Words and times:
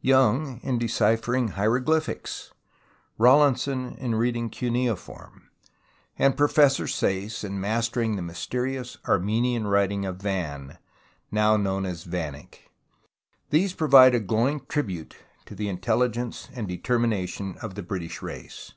Young 0.00 0.60
in 0.62 0.78
deciphering 0.78 1.48
hieroglyphics, 1.48 2.54
Rawlinson 3.18 3.92
in 3.98 4.14
reading 4.14 4.48
cuneiform, 4.48 5.50
and 6.18 6.38
Professor 6.38 6.86
Sayce 6.86 7.44
in 7.44 7.60
mastering 7.60 8.16
the 8.16 8.22
mysterious 8.22 8.96
Armenian 9.06 9.66
writing 9.66 10.06
of 10.06 10.22
Van— 10.22 10.78
now 11.30 11.58
known 11.58 11.84
as 11.84 12.04
Vannic— 12.06 12.70
provide 13.76 14.14
a 14.14 14.20
glowing 14.20 14.62
tribute 14.70 15.16
to 15.44 15.54
the 15.54 15.66
intel 15.68 15.98
ligence 16.08 16.48
and 16.54 16.66
determination 16.66 17.58
of 17.60 17.74
the 17.74 17.82
British 17.82 18.22
race. 18.22 18.72